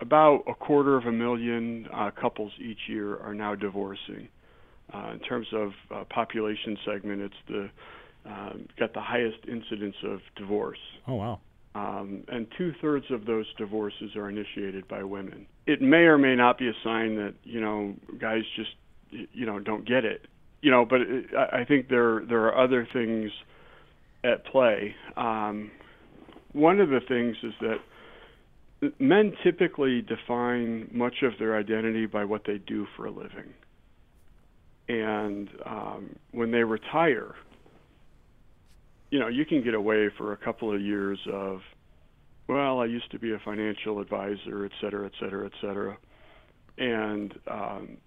about 0.00 0.44
a 0.48 0.54
quarter 0.54 0.96
of 0.96 1.06
a 1.06 1.12
million 1.12 1.86
uh, 1.92 2.10
couples 2.18 2.52
each 2.58 2.88
year 2.88 3.18
are 3.18 3.34
now 3.34 3.54
divorcing. 3.54 4.28
Uh, 4.92 5.12
in 5.12 5.20
terms 5.20 5.46
of 5.52 5.70
uh, 5.94 6.04
population 6.12 6.76
segment, 6.84 7.20
it's 7.20 7.34
the 7.48 7.70
uh, 8.28 8.52
got 8.78 8.92
the 8.92 9.00
highest 9.00 9.38
incidence 9.48 9.94
of 10.04 10.20
divorce. 10.36 10.78
Oh 11.06 11.14
wow! 11.14 11.40
Um, 11.74 12.24
and 12.28 12.46
two 12.58 12.72
thirds 12.82 13.06
of 13.10 13.24
those 13.24 13.46
divorces 13.56 14.16
are 14.16 14.28
initiated 14.28 14.88
by 14.88 15.02
women. 15.04 15.46
It 15.66 15.80
may 15.80 16.04
or 16.04 16.18
may 16.18 16.34
not 16.34 16.58
be 16.58 16.68
a 16.68 16.74
sign 16.82 17.16
that 17.16 17.34
you 17.44 17.60
know 17.60 17.94
guys 18.20 18.42
just 18.56 18.70
you 19.10 19.46
know 19.46 19.58
don't 19.60 19.86
get 19.86 20.04
it. 20.04 20.26
You 20.60 20.70
know, 20.70 20.84
but 20.84 21.02
it, 21.02 21.26
I 21.34 21.64
think 21.64 21.88
there 21.88 22.24
there 22.28 22.46
are 22.46 22.64
other 22.64 22.86
things 22.92 23.30
at 24.24 24.44
play. 24.44 24.94
Um, 25.16 25.70
one 26.52 26.80
of 26.80 26.88
the 26.88 27.00
things 27.00 27.36
is 27.42 27.52
that 27.60 28.92
men 28.98 29.32
typically 29.42 30.02
define 30.02 30.88
much 30.92 31.22
of 31.22 31.32
their 31.38 31.56
identity 31.56 32.06
by 32.06 32.24
what 32.24 32.44
they 32.46 32.58
do 32.58 32.86
for 32.96 33.06
a 33.06 33.10
living. 33.10 33.52
And 34.88 35.48
um, 35.64 36.16
when 36.32 36.50
they 36.50 36.64
retire, 36.64 37.34
you 39.10 39.18
know, 39.18 39.28
you 39.28 39.44
can 39.44 39.62
get 39.62 39.74
away 39.74 40.08
for 40.16 40.32
a 40.32 40.36
couple 40.36 40.74
of 40.74 40.80
years 40.80 41.18
of, 41.30 41.60
well, 42.48 42.80
I 42.80 42.86
used 42.86 43.10
to 43.12 43.18
be 43.18 43.32
a 43.32 43.38
financial 43.38 44.00
advisor, 44.00 44.64
et 44.64 44.72
cetera, 44.80 45.06
et 45.06 45.12
cetera, 45.20 45.46
et 45.46 45.52
cetera. 45.60 45.96
And 46.78 47.38
um, 47.46 47.98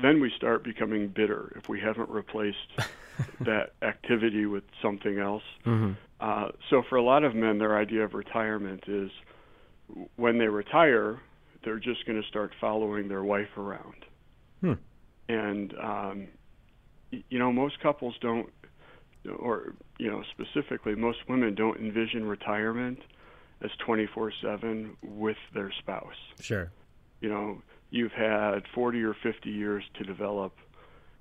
then 0.00 0.20
we 0.20 0.32
start 0.36 0.64
becoming 0.64 1.08
bitter 1.08 1.52
if 1.56 1.68
we 1.68 1.80
haven't 1.80 2.08
replaced 2.08 2.58
that 3.40 3.72
activity 3.82 4.46
with 4.46 4.64
something 4.80 5.18
else. 5.18 5.42
Mm-hmm. 5.66 5.92
Uh, 6.24 6.48
so 6.70 6.82
for 6.88 6.96
a 6.96 7.02
lot 7.02 7.22
of 7.22 7.34
men, 7.34 7.58
their 7.58 7.76
idea 7.76 8.02
of 8.02 8.14
retirement 8.14 8.82
is 8.88 9.10
when 10.16 10.38
they 10.38 10.46
retire, 10.46 11.20
they're 11.62 11.78
just 11.78 12.06
going 12.06 12.20
to 12.20 12.26
start 12.28 12.50
following 12.58 13.08
their 13.08 13.22
wife 13.22 13.58
around. 13.58 14.06
Hmm. 14.62 14.72
And 15.28 15.74
um, 15.78 16.28
you 17.10 17.38
know, 17.38 17.52
most 17.52 17.78
couples 17.80 18.14
don't, 18.22 18.48
or 19.38 19.74
you 19.98 20.10
know, 20.10 20.22
specifically, 20.32 20.94
most 20.94 21.18
women 21.28 21.54
don't 21.54 21.78
envision 21.78 22.24
retirement 22.24 23.00
as 23.62 23.70
24/7 23.86 24.96
with 25.02 25.36
their 25.52 25.70
spouse. 25.78 26.14
Sure. 26.40 26.70
You 27.20 27.28
know, 27.28 27.62
you've 27.90 28.12
had 28.12 28.60
40 28.74 29.02
or 29.02 29.14
50 29.22 29.50
years 29.50 29.84
to 29.98 30.04
develop 30.04 30.54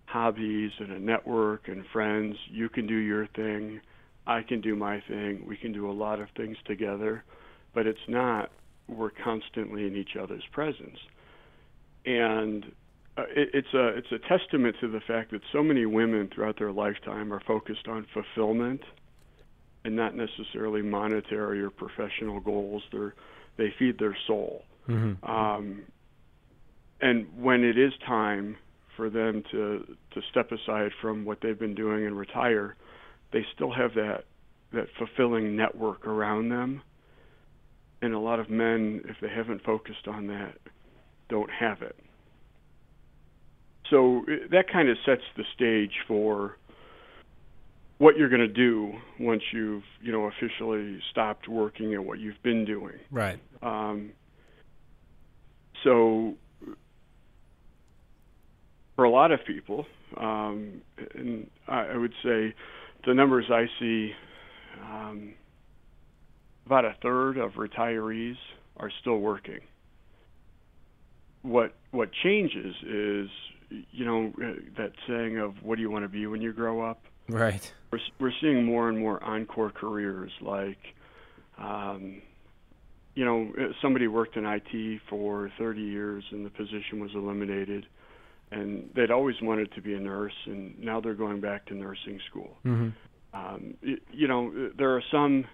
hobbies 0.05 0.71
and 0.79 0.93
a 0.93 0.99
network 0.99 1.67
and 1.67 1.85
friends. 1.91 2.37
You 2.49 2.69
can 2.69 2.87
do 2.87 2.95
your 2.95 3.27
thing. 3.27 3.81
I 4.25 4.41
can 4.41 4.61
do 4.61 4.75
my 4.75 5.01
thing. 5.07 5.43
We 5.47 5.57
can 5.57 5.73
do 5.73 5.89
a 5.89 5.91
lot 5.91 6.19
of 6.19 6.27
things 6.37 6.57
together, 6.65 7.23
but 7.73 7.87
it's 7.87 7.99
not 8.07 8.51
we're 8.87 9.11
constantly 9.11 9.87
in 9.87 9.95
each 9.95 10.15
other's 10.21 10.43
presence. 10.51 10.97
And 12.05 12.65
uh, 13.17 13.23
it, 13.35 13.49
it's 13.53 13.73
a 13.73 13.87
it's 13.89 14.11
a 14.11 14.19
testament 14.27 14.75
to 14.81 14.89
the 14.89 14.99
fact 15.01 15.31
that 15.31 15.41
so 15.51 15.63
many 15.63 15.85
women 15.85 16.29
throughout 16.33 16.57
their 16.57 16.71
lifetime 16.71 17.33
are 17.33 17.41
focused 17.41 17.87
on 17.87 18.05
fulfillment 18.13 18.81
and 19.85 19.95
not 19.95 20.15
necessarily 20.15 20.81
monetary 20.81 21.61
or 21.61 21.69
professional 21.69 22.39
goals. 22.39 22.83
They're 22.91 23.13
they 23.57 23.73
feed 23.77 23.99
their 23.99 24.17
soul. 24.27 24.63
Mm-hmm. 24.87 25.29
Um, 25.29 25.83
and 27.01 27.27
when 27.37 27.63
it 27.63 27.77
is 27.77 27.93
time 28.05 28.57
for 28.97 29.09
them 29.09 29.43
to 29.51 29.85
to 30.11 30.21
step 30.31 30.51
aside 30.51 30.91
from 31.01 31.25
what 31.25 31.39
they've 31.41 31.59
been 31.59 31.75
doing 31.75 32.05
and 32.05 32.17
retire, 32.17 32.75
they 33.33 33.45
still 33.53 33.71
have 33.71 33.93
that 33.95 34.25
that 34.71 34.87
fulfilling 34.97 35.55
network 35.55 36.07
around 36.07 36.49
them. 36.49 36.81
And 38.01 38.13
a 38.13 38.19
lot 38.19 38.39
of 38.39 38.49
men, 38.49 39.01
if 39.05 39.17
they 39.21 39.29
haven't 39.29 39.63
focused 39.63 40.07
on 40.07 40.27
that, 40.27 40.57
don't 41.29 41.49
have 41.51 41.81
it. 41.81 41.95
So 43.89 44.25
that 44.51 44.65
kind 44.71 44.89
of 44.89 44.97
sets 45.05 45.21
the 45.37 45.43
stage 45.53 45.91
for 46.07 46.57
what 47.99 48.17
you're 48.17 48.29
going 48.29 48.41
to 48.41 48.47
do 48.47 48.93
once 49.19 49.43
you've 49.51 49.83
you 50.01 50.11
know 50.11 50.25
officially 50.25 50.99
stopped 51.11 51.47
working 51.47 51.93
at 51.93 52.03
what 52.03 52.19
you've 52.19 52.41
been 52.43 52.65
doing. 52.65 52.99
Right. 53.11 53.39
Um, 53.61 54.11
so 55.83 56.35
for 58.95 59.05
a 59.05 59.09
lot 59.09 59.31
of 59.31 59.39
people, 59.45 59.85
um, 60.17 60.81
and 61.15 61.49
I 61.67 61.97
would 61.97 62.13
say 62.23 62.53
the 63.05 63.13
numbers 63.13 63.45
I 63.49 63.65
see, 63.79 64.13
um, 64.81 65.33
about 66.65 66.85
a 66.85 66.95
third 67.01 67.37
of 67.37 67.53
retirees 67.53 68.37
are 68.77 68.91
still 69.01 69.19
working. 69.19 69.59
What 71.41 71.73
what 71.91 72.09
changes 72.23 72.75
is, 72.83 73.29
you 73.91 74.05
know, 74.05 74.31
that 74.77 74.93
saying 75.07 75.37
of 75.37 75.61
"What 75.61 75.75
do 75.75 75.81
you 75.81 75.91
want 75.91 76.05
to 76.05 76.09
be 76.09 76.25
when 76.27 76.41
you 76.41 76.53
grow 76.53 76.81
up?" 76.81 77.03
Right. 77.27 77.73
We're 77.91 77.99
we're 78.19 78.31
seeing 78.41 78.63
more 78.65 78.89
and 78.89 78.97
more 78.97 79.21
encore 79.23 79.71
careers 79.71 80.31
like. 80.41 80.79
Um, 81.57 82.21
you 83.15 83.25
know, 83.25 83.51
somebody 83.81 84.07
worked 84.07 84.37
in 84.37 84.45
IT 84.45 85.01
for 85.07 85.51
30 85.59 85.81
years 85.81 86.23
and 86.31 86.43
the 86.43 86.49
position 86.49 86.99
was 86.99 87.11
eliminated 87.13 87.85
and 88.53 88.89
they'd 88.95 89.11
always 89.11 89.35
wanted 89.41 89.71
to 89.73 89.81
be 89.81 89.93
a 89.93 89.99
nurse, 89.99 90.33
and 90.45 90.77
now 90.79 91.01
they're 91.01 91.13
going 91.15 91.41
back 91.41 91.65
to 91.67 91.73
nursing 91.73 92.19
school. 92.29 92.57
Mm-hmm. 92.65 92.89
Um, 93.33 93.73
you, 93.81 93.97
you 94.11 94.27
know, 94.27 94.69
there 94.77 94.95
are 94.95 95.03
some 95.11 95.45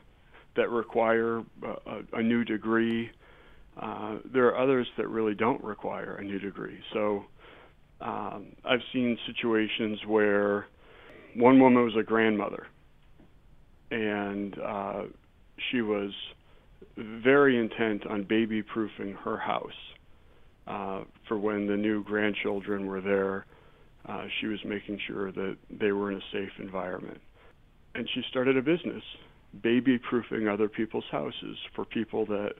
that 0.56 0.70
require 0.70 1.40
a, 1.64 2.18
a 2.18 2.22
new 2.22 2.44
degree. 2.44 3.10
Uh, 3.82 4.18
there 4.34 4.48
are 4.48 4.58
others 4.62 4.88
that 4.98 5.08
really 5.08 5.34
don't 5.34 5.64
require 5.64 6.16
a 6.16 6.24
new 6.24 6.40
degree. 6.40 6.80
So 6.94 7.24
um, 8.02 8.48
I've 8.66 8.82
seen 8.92 9.18
situations 9.26 10.00
where 10.06 10.68
one 11.36 11.60
woman 11.60 11.84
was 11.84 11.96
a 11.98 12.04
grandmother, 12.04 12.68
and 13.92 14.60
uh, 14.60 15.04
she 15.72 15.82
was 15.82 16.12
very 16.98 17.58
intent 17.58 18.06
on 18.08 18.24
baby 18.24 18.62
proofing 18.62 19.14
her 19.24 19.38
house 19.38 19.72
uh, 20.70 21.04
for 21.28 21.38
when 21.38 21.68
the 21.68 21.76
new 21.76 22.04
grandchildren 22.04 22.86
were 22.86 23.02
there. 23.02 23.46
Uh, 24.08 24.26
she 24.40 24.48
was 24.48 24.60
making 24.66 25.00
sure 25.08 25.32
that 25.32 25.58
they 25.70 25.92
were 25.92 26.12
in 26.12 26.18
a 26.18 26.22
safe 26.32 26.52
environment. 26.60 27.20
And 27.96 28.08
she 28.14 28.22
started 28.30 28.56
a 28.56 28.62
business, 28.62 29.04
baby 29.62 29.98
proofing 29.98 30.48
other 30.48 30.70
people's 30.70 31.06
houses 31.12 31.58
for 31.76 31.86
people 31.86 32.26
that 32.28 32.54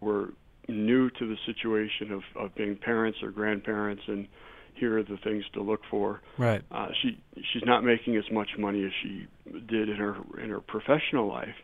were 0.00 0.30
new 0.68 1.10
to 1.10 1.26
the 1.26 1.36
situation 1.44 2.12
of, 2.12 2.22
of 2.36 2.54
being 2.54 2.76
parents 2.76 3.18
or 3.22 3.30
grandparents 3.30 4.02
and 4.06 4.28
here 4.74 4.98
are 4.98 5.02
the 5.02 5.18
things 5.22 5.44
to 5.52 5.62
look 5.62 5.80
for. 5.90 6.22
Right. 6.38 6.62
Uh, 6.70 6.88
she 7.02 7.20
she's 7.52 7.62
not 7.66 7.84
making 7.84 8.16
as 8.16 8.24
much 8.32 8.48
money 8.58 8.82
as 8.84 8.90
she 9.02 9.26
did 9.66 9.90
in 9.90 9.96
her 9.96 10.16
in 10.42 10.48
her 10.48 10.60
professional 10.60 11.28
life, 11.28 11.54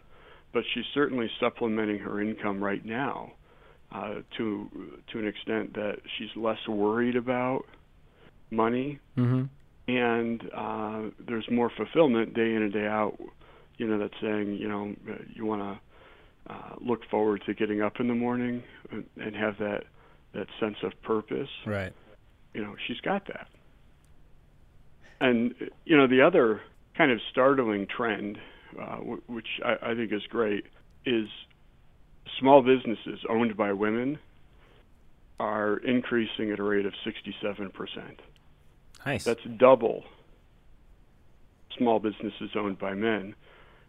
but 0.53 0.63
she's 0.75 0.85
certainly 0.93 1.31
supplementing 1.41 2.01
her 2.01 2.21
income 2.21 2.63
right 2.63 2.85
now 2.85 3.33
uh, 3.93 4.15
to 4.37 4.71
to 5.13 5.19
an 5.19 5.27
extent 5.27 5.75
that 5.75 5.97
she's 6.17 6.29
less 6.37 6.59
worried 6.69 7.17
about 7.17 7.65
money, 8.51 8.99
mm-hmm. 9.17 9.45
and 9.91 10.43
uh, 10.55 11.11
there's 11.27 11.47
more 11.51 11.71
fulfillment 11.77 12.35
day 12.35 12.55
in 12.55 12.63
and 12.63 12.73
day 12.73 12.87
out. 12.87 13.19
You 13.77 13.87
know, 13.87 13.99
that's 13.99 14.15
saying 14.21 14.55
you 14.55 14.69
know 14.69 14.95
you 15.35 15.47
want 15.47 15.63
to 15.63 16.53
uh, 16.53 16.75
look 16.81 17.01
forward 17.11 17.43
to 17.47 17.55
getting 17.55 17.83
up 17.83 18.01
in 18.01 18.09
the 18.09 18.15
morning 18.15 18.63
and, 18.91 19.05
and 19.17 19.35
have 19.35 19.59
that 19.59 19.85
that 20.35 20.47
sense 20.61 20.77
of 20.83 20.93
purpose. 21.03 21.49
Right. 21.67 21.93
You 22.55 22.63
know, 22.63 22.75
she's 22.87 23.01
got 23.01 23.27
that. 23.29 23.49
And 25.21 25.55
you 25.85 25.97
know, 25.97 26.07
the 26.07 26.23
other 26.23 26.61
kind 26.97 27.11
of 27.11 27.21
startling 27.31 27.87
trend, 27.87 28.39
uh, 28.81 28.97
w- 28.97 29.23
which 29.27 29.47
I, 29.65 29.91
I 29.91 29.95
think 29.95 30.13
is 30.13 30.23
great, 30.29 30.65
is 31.05 31.29
small 32.39 32.63
businesses 32.63 33.21
owned 33.29 33.57
by 33.57 33.73
women 33.73 34.19
are 35.41 35.79
increasing 35.79 36.51
at 36.51 36.59
a 36.59 36.63
rate 36.63 36.87
of 36.87 36.93
67%. 37.07 37.71
Nice. 39.07 39.25
That's 39.25 39.43
double 39.57 40.05
small 41.77 42.01
businesses 42.01 42.51
owned 42.57 42.79
by 42.79 42.95
men. 42.95 43.35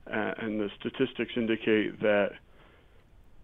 Uh, 0.07 0.33
and 0.37 0.59
the 0.59 0.69
statistics 0.79 1.33
indicate 1.35 1.99
that 2.01 2.31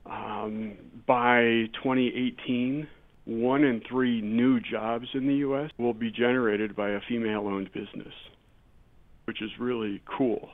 um, 0.06 0.74
by 1.06 1.70
2018, 1.74 2.88
one 3.26 3.64
in 3.64 3.82
three 3.82 4.22
new 4.22 4.60
jobs 4.60 5.08
in 5.14 5.28
the 5.28 5.36
U.S. 5.36 5.72
will 5.78 5.94
be 5.94 6.12
generated 6.12 6.76
by 6.76 6.92
a 6.92 7.00
female 7.08 7.48
owned 7.48 7.72
business, 7.74 8.14
which 9.26 9.42
is 9.42 9.50
really 9.60 10.02
cool 10.06 10.50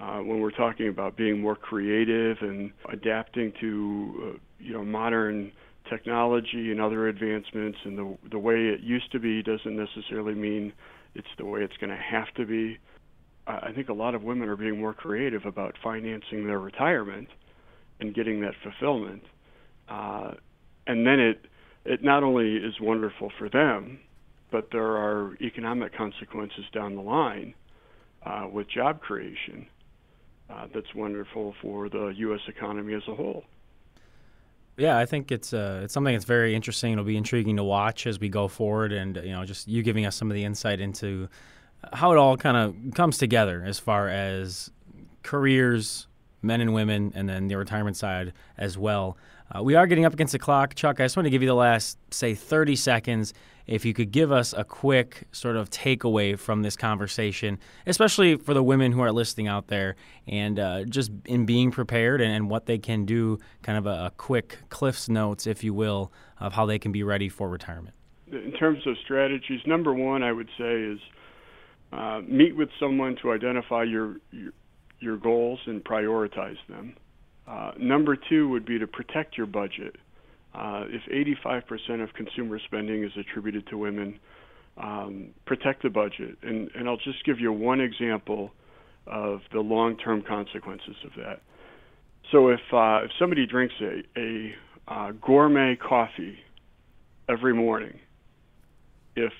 uh, 0.00 0.18
when 0.18 0.40
we're 0.40 0.50
talking 0.50 0.88
about 0.88 1.16
being 1.16 1.40
more 1.40 1.54
creative 1.54 2.38
and 2.40 2.72
adapting 2.92 3.52
to 3.60 4.14
uh, 4.34 4.38
you 4.58 4.72
know 4.72 4.84
modern 4.84 5.52
technology 5.88 6.70
and 6.70 6.80
other 6.80 7.08
advancements 7.08 7.78
and 7.84 7.96
the 7.98 8.16
the 8.30 8.38
way 8.38 8.54
it 8.54 8.80
used 8.80 9.10
to 9.12 9.20
be 9.20 9.42
doesn't 9.42 9.76
necessarily 9.76 10.34
mean 10.34 10.72
it's 11.14 11.28
the 11.38 11.44
way 11.44 11.60
it's 11.60 11.76
going 11.76 11.90
to 11.90 11.96
have 11.96 12.32
to 12.36 12.44
be. 12.44 12.78
I 13.46 13.72
think 13.72 13.90
a 13.90 13.92
lot 13.92 14.14
of 14.14 14.22
women 14.22 14.48
are 14.48 14.56
being 14.56 14.80
more 14.80 14.94
creative 14.94 15.44
about 15.44 15.74
financing 15.82 16.46
their 16.46 16.58
retirement 16.58 17.28
and 18.00 18.14
getting 18.14 18.40
that 18.40 18.54
fulfillment. 18.62 19.22
Uh, 19.86 20.32
and 20.86 21.06
then 21.06 21.20
it 21.20 21.46
it 21.84 22.02
not 22.02 22.24
only 22.24 22.56
is 22.56 22.74
wonderful 22.80 23.30
for 23.38 23.48
them, 23.48 24.00
but 24.50 24.68
there 24.72 24.96
are 24.96 25.36
economic 25.40 25.94
consequences 25.94 26.64
down 26.72 26.96
the 26.96 27.02
line 27.02 27.54
uh, 28.24 28.48
with 28.50 28.68
job 28.70 29.00
creation 29.00 29.66
uh, 30.54 30.66
that's 30.72 30.94
wonderful 30.94 31.54
for 31.60 31.88
the 31.88 32.08
U.S. 32.16 32.40
economy 32.48 32.94
as 32.94 33.02
a 33.08 33.14
whole. 33.14 33.44
Yeah, 34.76 34.98
I 34.98 35.06
think 35.06 35.30
it's 35.30 35.52
uh, 35.52 35.82
it's 35.84 35.94
something 35.94 36.14
that's 36.14 36.24
very 36.24 36.54
interesting. 36.54 36.92
It'll 36.92 37.04
be 37.04 37.16
intriguing 37.16 37.56
to 37.56 37.64
watch 37.64 38.06
as 38.06 38.18
we 38.18 38.28
go 38.28 38.48
forward, 38.48 38.92
and 38.92 39.16
you 39.16 39.32
know, 39.32 39.44
just 39.44 39.68
you 39.68 39.82
giving 39.82 40.04
us 40.04 40.16
some 40.16 40.30
of 40.30 40.34
the 40.34 40.44
insight 40.44 40.80
into 40.80 41.28
how 41.92 42.12
it 42.12 42.18
all 42.18 42.36
kind 42.36 42.56
of 42.56 42.94
comes 42.94 43.18
together 43.18 43.62
as 43.64 43.78
far 43.78 44.08
as 44.08 44.70
careers, 45.22 46.08
men 46.42 46.60
and 46.60 46.74
women, 46.74 47.12
and 47.14 47.28
then 47.28 47.48
the 47.48 47.56
retirement 47.56 47.96
side 47.96 48.32
as 48.58 48.76
well. 48.76 49.16
Uh, 49.54 49.62
we 49.62 49.74
are 49.74 49.86
getting 49.86 50.04
up 50.04 50.12
against 50.12 50.32
the 50.32 50.38
clock. 50.38 50.74
Chuck, 50.74 51.00
I 51.00 51.04
just 51.04 51.16
want 51.16 51.26
to 51.26 51.30
give 51.30 51.42
you 51.42 51.48
the 51.48 51.54
last, 51.54 51.98
say, 52.10 52.34
30 52.34 52.76
seconds. 52.76 53.34
If 53.66 53.84
you 53.84 53.94
could 53.94 54.10
give 54.10 54.30
us 54.30 54.52
a 54.52 54.64
quick 54.64 55.26
sort 55.32 55.56
of 55.56 55.70
takeaway 55.70 56.38
from 56.38 56.62
this 56.62 56.76
conversation, 56.76 57.58
especially 57.86 58.36
for 58.36 58.52
the 58.52 58.62
women 58.62 58.92
who 58.92 59.00
are 59.00 59.12
listening 59.12 59.48
out 59.48 59.68
there, 59.68 59.96
and 60.26 60.58
uh, 60.58 60.84
just 60.84 61.10
in 61.24 61.46
being 61.46 61.70
prepared 61.70 62.20
and, 62.20 62.32
and, 62.32 62.50
what 62.50 62.66
they 62.66 62.78
can 62.78 63.06
do, 63.06 63.38
kind 63.62 63.78
of 63.78 63.86
a, 63.86 64.06
a 64.06 64.12
quick 64.16 64.58
Cliff's 64.68 65.08
Notes, 65.08 65.46
if 65.46 65.64
you 65.64 65.72
will, 65.72 66.12
of 66.38 66.52
how 66.52 66.66
they 66.66 66.78
can 66.78 66.92
be 66.92 67.02
ready 67.02 67.28
for 67.28 67.48
retirement. 67.48 67.94
In 68.30 68.52
terms 68.52 68.86
of 68.86 68.96
strategies, 69.02 69.60
number 69.66 69.94
one, 69.94 70.22
I 70.22 70.32
would 70.32 70.48
say 70.58 70.82
is 70.82 70.98
uh, 71.92 72.20
meet 72.26 72.56
with 72.56 72.68
someone 72.78 73.16
to 73.22 73.32
identify 73.32 73.84
your, 73.84 74.16
your, 74.30 74.52
your 75.00 75.16
goals 75.16 75.60
and 75.66 75.82
prioritize 75.82 76.58
them. 76.68 76.96
Uh, 77.46 77.72
number 77.78 78.16
two 78.16 78.48
would 78.48 78.64
be 78.64 78.78
to 78.78 78.86
protect 78.86 79.36
your 79.36 79.46
budget. 79.46 79.96
Uh, 80.54 80.84
if 80.88 81.02
85% 81.44 82.02
of 82.02 82.12
consumer 82.14 82.60
spending 82.64 83.02
is 83.04 83.12
attributed 83.18 83.66
to 83.68 83.78
women, 83.78 84.18
um, 84.76 85.30
protect 85.46 85.82
the 85.82 85.90
budget. 85.90 86.36
And, 86.42 86.70
and 86.74 86.88
I'll 86.88 86.96
just 86.96 87.24
give 87.24 87.40
you 87.40 87.52
one 87.52 87.80
example 87.80 88.52
of 89.06 89.40
the 89.52 89.60
long-term 89.60 90.22
consequences 90.26 90.96
of 91.04 91.10
that. 91.16 91.42
So 92.32 92.48
if 92.48 92.60
uh, 92.72 93.04
if 93.04 93.10
somebody 93.18 93.46
drinks 93.46 93.74
a, 93.82 94.02
a 94.18 94.54
uh, 94.88 95.12
gourmet 95.20 95.76
coffee 95.76 96.38
every 97.28 97.52
morning, 97.52 97.98
if 99.14 99.32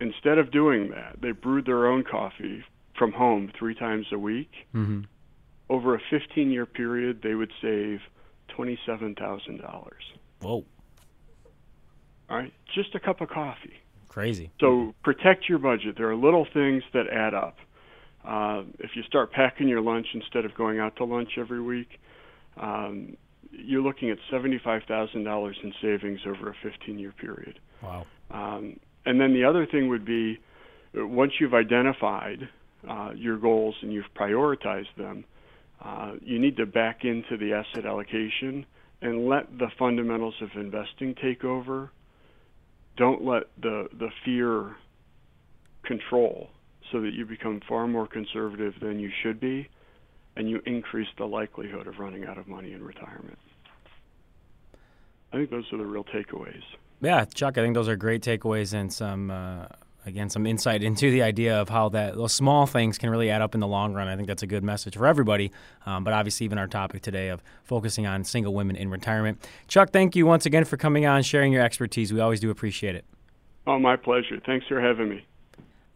instead 0.00 0.38
of 0.38 0.52
doing 0.52 0.90
that 0.90 1.16
they 1.20 1.32
brewed 1.32 1.66
their 1.66 1.88
own 1.88 2.04
coffee 2.08 2.62
from 2.96 3.12
home 3.12 3.50
three 3.58 3.74
times 3.74 4.06
a 4.12 4.18
week, 4.18 4.50
mm-hmm 4.74 5.00
over 5.70 5.94
a 5.94 6.00
15 6.10 6.50
year 6.50 6.66
period, 6.66 7.20
they 7.22 7.34
would 7.34 7.52
save 7.62 8.00
$27,000. 8.58 9.90
Whoa. 10.40 10.64
All 12.28 12.36
right, 12.36 12.52
just 12.74 12.94
a 12.94 13.00
cup 13.00 13.20
of 13.20 13.28
coffee. 13.28 13.74
Crazy. 14.08 14.50
So 14.60 14.94
protect 15.02 15.48
your 15.48 15.58
budget. 15.58 15.96
There 15.96 16.08
are 16.10 16.16
little 16.16 16.46
things 16.52 16.82
that 16.92 17.06
add 17.08 17.34
up. 17.34 17.56
Uh, 18.24 18.62
if 18.78 18.90
you 18.94 19.02
start 19.04 19.32
packing 19.32 19.68
your 19.68 19.80
lunch 19.80 20.06
instead 20.14 20.44
of 20.44 20.54
going 20.54 20.78
out 20.78 20.96
to 20.96 21.04
lunch 21.04 21.30
every 21.38 21.62
week, 21.62 22.00
um, 22.56 23.16
you're 23.52 23.82
looking 23.82 24.10
at 24.10 24.18
$75,000 24.32 25.64
in 25.64 25.72
savings 25.80 26.20
over 26.26 26.50
a 26.50 26.54
15 26.62 26.98
year 26.98 27.12
period. 27.12 27.58
Wow. 27.82 28.06
Um, 28.30 28.78
and 29.06 29.20
then 29.20 29.32
the 29.32 29.44
other 29.44 29.66
thing 29.66 29.88
would 29.88 30.04
be 30.04 30.38
once 30.94 31.32
you've 31.40 31.54
identified 31.54 32.48
uh, 32.88 33.10
your 33.14 33.38
goals 33.38 33.76
and 33.82 33.92
you've 33.92 34.12
prioritized 34.14 34.94
them, 34.96 35.24
uh, 35.82 36.12
you 36.20 36.38
need 36.38 36.56
to 36.56 36.66
back 36.66 37.04
into 37.04 37.36
the 37.36 37.52
asset 37.52 37.86
allocation 37.86 38.66
and 39.02 39.26
let 39.26 39.58
the 39.58 39.68
fundamentals 39.78 40.34
of 40.40 40.50
investing 40.54 41.14
take 41.14 41.44
over. 41.44 41.90
Don't 42.96 43.24
let 43.24 43.44
the, 43.60 43.88
the 43.98 44.10
fear 44.24 44.76
control 45.84 46.50
so 46.92 47.00
that 47.00 47.12
you 47.14 47.24
become 47.24 47.60
far 47.68 47.86
more 47.86 48.06
conservative 48.06 48.74
than 48.80 48.98
you 48.98 49.10
should 49.22 49.40
be 49.40 49.68
and 50.36 50.48
you 50.48 50.62
increase 50.66 51.08
the 51.18 51.24
likelihood 51.24 51.86
of 51.86 51.98
running 51.98 52.24
out 52.24 52.38
of 52.38 52.46
money 52.46 52.72
in 52.72 52.82
retirement. 52.82 53.38
I 55.32 55.36
think 55.36 55.50
those 55.50 55.64
are 55.72 55.78
the 55.78 55.86
real 55.86 56.04
takeaways. 56.04 56.62
Yeah, 57.00 57.24
Chuck, 57.24 57.56
I 57.56 57.62
think 57.62 57.74
those 57.74 57.88
are 57.88 57.96
great 57.96 58.22
takeaways 58.22 58.74
and 58.74 58.92
some 58.92 59.30
uh, 59.30 59.66
again 60.06 60.30
some 60.30 60.46
insight 60.46 60.82
into 60.82 61.10
the 61.10 61.22
idea 61.22 61.60
of 61.60 61.68
how 61.68 61.88
that 61.90 62.14
those 62.14 62.32
small 62.32 62.66
things 62.66 62.98
can 62.98 63.10
really 63.10 63.30
add 63.30 63.42
up 63.42 63.54
in 63.54 63.60
the 63.60 63.66
long 63.66 63.94
run. 63.94 64.08
I 64.08 64.16
think 64.16 64.28
that's 64.28 64.42
a 64.42 64.46
good 64.46 64.64
message 64.64 64.96
for 64.96 65.06
everybody. 65.06 65.52
Um, 65.86 66.04
but 66.04 66.12
obviously, 66.12 66.44
even 66.44 66.58
our 66.58 66.66
topic 66.66 67.02
today 67.02 67.28
of 67.28 67.42
focusing 67.64 68.06
on 68.06 68.24
single 68.24 68.54
women 68.54 68.76
in 68.76 68.90
retirement. 68.90 69.46
Chuck, 69.68 69.90
thank 69.90 70.16
you 70.16 70.26
once 70.26 70.46
again 70.46 70.64
for 70.64 70.76
coming 70.76 71.06
on, 71.06 71.22
sharing 71.22 71.52
your 71.52 71.62
expertise. 71.62 72.12
We 72.12 72.20
always 72.20 72.40
do 72.40 72.50
appreciate 72.50 72.94
it. 72.94 73.04
Oh, 73.66 73.78
my 73.78 73.96
pleasure. 73.96 74.40
Thanks 74.44 74.66
for 74.66 74.80
having 74.80 75.08
me. 75.08 75.26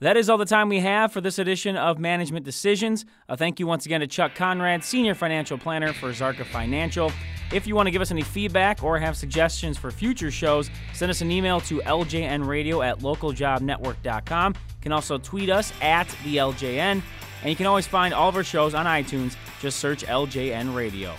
That 0.05 0.19
is 0.19 0.29
all 0.29 0.37
the 0.37 0.45
time 0.45 0.69
we 0.69 0.81
have 0.81 1.15
for 1.15 1.23
this 1.23 1.39
edition 1.39 1.79
of 1.79 1.99
Management 1.99 2.45
Decisions. 2.45 3.07
A 3.31 3.39
thank 3.39 3.59
you 3.59 3.67
once 3.67 3.87
again 3.87 4.01
to 4.01 4.07
Chuck 4.07 4.35
Conrad, 4.35 4.85
Senior 4.85 5.15
Financial 5.15 5.57
Planner 5.57 5.95
for 5.95 6.11
Zarka 6.11 6.45
Financial. 6.45 7.11
If 7.51 7.67
you 7.67 7.75
want 7.75 7.87
to 7.87 7.91
give 7.91 8.03
us 8.03 8.11
any 8.11 8.21
feedback 8.21 8.83
or 8.83 8.99
have 8.99 9.17
suggestions 9.17 9.79
for 9.79 9.91
future 9.91 10.31
shows, 10.31 10.69
send 10.93 11.09
us 11.09 11.23
an 11.23 11.31
email 11.31 11.59
to 11.63 11.79
ljnradio 11.79 12.87
at 12.87 12.99
localjobnetwork.com. 12.99 14.55
You 14.55 14.83
can 14.83 14.93
also 14.93 15.17
tweet 15.17 15.49
us 15.49 15.73
at 15.81 16.07
the 16.23 16.37
LJN, 16.37 17.01
and 17.41 17.51
you 17.51 17.57
can 17.57 17.65
always 17.65 17.87
find 17.87 18.13
all 18.13 18.29
of 18.29 18.37
our 18.37 18.45
shows 18.45 18.75
on 18.75 18.85
iTunes. 18.85 19.37
Just 19.63 19.79
search 19.79 20.05
LJN 20.05 20.75
Radio. 20.77 21.15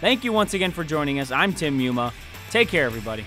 Thank 0.00 0.24
you 0.24 0.32
once 0.32 0.54
again 0.54 0.70
for 0.70 0.82
joining 0.82 1.20
us. 1.20 1.30
I'm 1.30 1.52
Tim 1.52 1.78
Muma. 1.78 2.10
Take 2.48 2.68
care, 2.68 2.86
everybody. 2.86 3.26